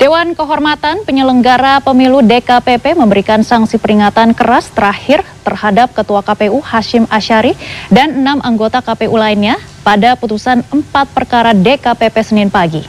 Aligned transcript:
Dewan 0.00 0.32
Kehormatan 0.32 1.04
Penyelenggara 1.04 1.76
Pemilu 1.84 2.24
DKPP 2.24 2.96
memberikan 2.96 3.44
sanksi 3.44 3.76
peringatan 3.76 4.32
keras 4.32 4.72
terakhir 4.72 5.20
terhadap 5.44 5.92
Ketua 5.92 6.24
KPU 6.24 6.64
Hashim 6.64 7.04
Asyari 7.12 7.52
dan 7.92 8.16
enam 8.16 8.40
anggota 8.40 8.80
KPU 8.80 9.12
lainnya 9.20 9.60
pada 9.84 10.16
putusan 10.16 10.64
empat 10.72 11.04
perkara 11.12 11.52
DKPP 11.52 12.16
Senin 12.24 12.48
pagi. 12.48 12.80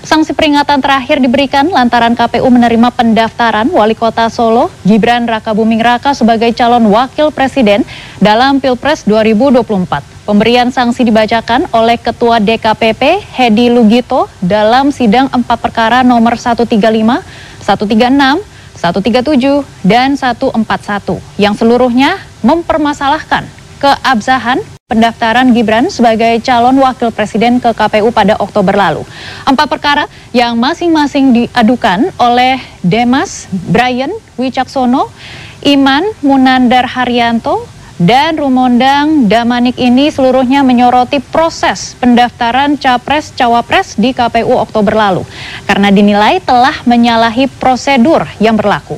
Sanksi 0.00 0.32
peringatan 0.32 0.80
terakhir 0.80 1.20
diberikan 1.20 1.68
lantaran 1.68 2.16
KPU 2.16 2.48
menerima 2.48 2.88
pendaftaran 2.88 3.68
Wali 3.68 3.92
Kota 3.92 4.32
Solo 4.32 4.72
Gibran 4.80 5.28
Raka 5.28 5.52
Buming 5.52 5.84
Raka 5.84 6.16
sebagai 6.16 6.56
calon 6.56 6.88
wakil 6.88 7.28
presiden 7.36 7.84
dalam 8.16 8.64
Pilpres 8.64 9.04
2024. 9.04 10.09
Pemberian 10.30 10.70
sanksi 10.70 11.02
dibacakan 11.02 11.66
oleh 11.74 11.98
Ketua 11.98 12.38
DKPP 12.38 13.18
Hedi 13.34 13.66
Lugito 13.66 14.30
dalam 14.38 14.94
sidang 14.94 15.26
empat 15.26 15.58
perkara 15.58 16.06
nomor 16.06 16.38
135, 16.38 16.70
136, 17.58 18.38
137, 18.78 19.66
dan 19.82 20.14
141 20.14 21.18
yang 21.34 21.58
seluruhnya 21.58 22.22
mempermasalahkan 22.46 23.42
keabsahan 23.82 24.62
pendaftaran 24.86 25.50
Gibran 25.50 25.90
sebagai 25.90 26.38
calon 26.46 26.78
wakil 26.78 27.10
presiden 27.10 27.58
ke 27.58 27.74
KPU 27.74 28.14
pada 28.14 28.38
Oktober 28.38 28.78
lalu. 28.78 29.02
Empat 29.42 29.66
perkara 29.66 30.06
yang 30.30 30.54
masing-masing 30.54 31.34
diadukan 31.34 32.06
oleh 32.22 32.62
Demas 32.86 33.50
Brian 33.50 34.14
Wicaksono, 34.38 35.10
Iman 35.66 36.06
Munandar 36.22 36.86
Haryanto, 36.86 37.79
dan 38.00 38.40
Rumondang 38.40 39.28
Damanik 39.28 39.76
ini 39.76 40.08
seluruhnya 40.08 40.64
menyoroti 40.64 41.20
proses 41.20 41.92
pendaftaran 42.00 42.80
capres-cawapres 42.80 44.00
di 44.00 44.16
KPU 44.16 44.56
Oktober 44.56 44.96
lalu 44.96 45.28
karena 45.68 45.92
dinilai 45.92 46.40
telah 46.40 46.80
menyalahi 46.88 47.44
prosedur 47.60 48.24
yang 48.40 48.56
berlaku. 48.56 48.96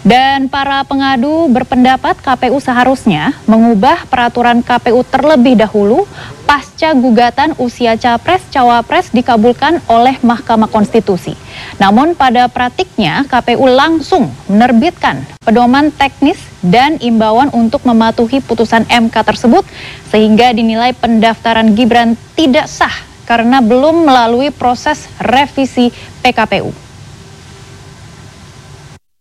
Dan 0.00 0.48
para 0.48 0.80
pengadu 0.88 1.52
berpendapat 1.52 2.16
KPU 2.24 2.56
seharusnya 2.56 3.36
mengubah 3.44 4.08
peraturan 4.08 4.64
KPU 4.64 5.04
terlebih 5.04 5.60
dahulu 5.60 6.08
pasca 6.50 6.90
gugatan 6.98 7.54
usia 7.62 7.94
capres-cawapres 7.94 9.14
dikabulkan 9.14 9.78
oleh 9.86 10.18
Mahkamah 10.18 10.66
Konstitusi. 10.66 11.38
Namun 11.78 12.18
pada 12.18 12.50
praktiknya 12.50 13.22
KPU 13.30 13.70
langsung 13.70 14.34
menerbitkan 14.50 15.22
pedoman 15.46 15.94
teknis 15.94 16.42
dan 16.58 16.98
imbauan 16.98 17.54
untuk 17.54 17.86
mematuhi 17.86 18.42
putusan 18.42 18.82
MK 18.90 19.14
tersebut 19.14 19.62
sehingga 20.10 20.50
dinilai 20.50 20.90
pendaftaran 20.90 21.70
Gibran 21.78 22.18
tidak 22.34 22.66
sah 22.66 22.98
karena 23.30 23.62
belum 23.62 24.10
melalui 24.10 24.50
proses 24.50 25.06
revisi 25.22 25.94
PKPU. 26.26 26.74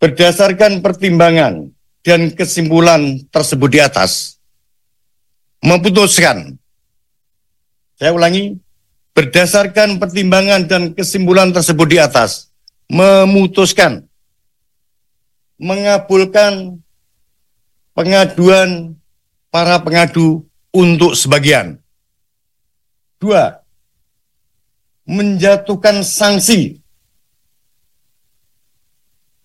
Berdasarkan 0.01 0.81
pertimbangan 0.81 1.69
dan 2.01 2.33
kesimpulan 2.33 3.21
tersebut 3.29 3.69
di 3.69 3.79
atas, 3.85 4.41
memutuskan, 5.61 6.58
saya 7.99 8.15
ulangi, 8.15 8.55
berdasarkan 9.11 9.99
pertimbangan 9.99 10.63
dan 10.71 10.95
kesimpulan 10.95 11.51
tersebut 11.51 11.83
di 11.91 11.99
atas, 11.99 12.47
memutuskan, 12.87 14.07
mengabulkan 15.59 16.79
pengaduan 17.91 18.95
para 19.51 19.83
pengadu 19.83 20.47
untuk 20.71 21.11
sebagian. 21.11 21.75
Dua, 23.19 23.59
menjatuhkan 25.03 25.99
sanksi 25.99 26.79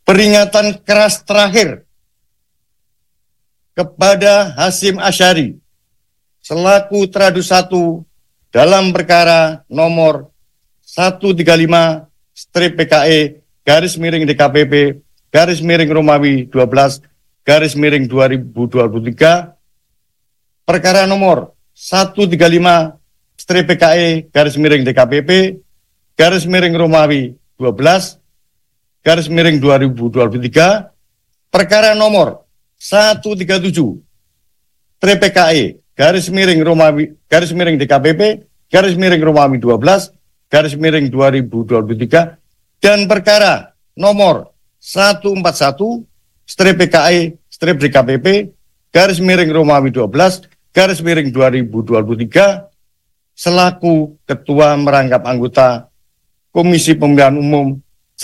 peringatan 0.07 0.79
keras 0.87 1.27
terakhir 1.27 1.83
kepada 3.75 4.55
Hasim 4.55 5.03
Asyari 5.03 5.59
selaku 6.39 7.11
teradu 7.11 7.43
satu 7.43 8.07
dalam 8.55 8.95
perkara 8.95 9.67
nomor 9.67 10.31
135 10.87 12.07
strip 12.31 12.79
PKE 12.79 13.43
garis 13.67 13.99
miring 13.99 14.23
DKPP 14.31 15.03
garis 15.35 15.59
miring 15.59 15.91
Romawi 15.91 16.47
12 16.47 17.03
garis 17.43 17.75
miring 17.75 18.07
2023 18.07 19.11
perkara 20.63 21.03
nomor 21.11 21.51
135 21.75 22.95
strip 23.35 23.67
PKE 23.67 24.31
garis 24.31 24.55
miring 24.55 24.87
DKPP 24.87 25.59
garis 26.15 26.47
miring 26.47 26.79
Romawi 26.79 27.35
12 27.59 28.23
garis 29.03 29.27
miring 29.27 29.59
2023 29.59 31.51
perkara 31.51 31.99
nomor 31.99 32.47
137 32.79 33.99
TPKE 35.03 35.84
garis 35.95 36.27
miring 36.27 36.61
Romawi 36.61 37.15
garis 37.31 37.55
miring 37.55 37.79
DKPP 37.79 38.43
garis 38.67 38.99
miring 38.99 39.23
Romawi 39.23 39.63
12 39.63 40.11
garis 40.51 40.75
miring 40.75 41.07
2023 41.07 42.83
dan 42.83 43.07
perkara 43.07 43.73
nomor 43.95 44.51
141 44.83 46.03
strip 46.45 46.77
PKE 46.77 47.39
strip 47.47 47.79
DKPP 47.79 48.51
garis 48.91 49.23
miring 49.23 49.55
Romawi 49.55 49.95
12 49.95 50.51
garis 50.75 50.99
miring 50.99 51.31
2023 51.31 52.75
selaku 53.35 54.19
ketua 54.27 54.75
merangkap 54.75 55.23
anggota 55.23 55.87
Komisi 56.55 56.95
Pemilihan 56.95 57.35
Umum 57.35 57.83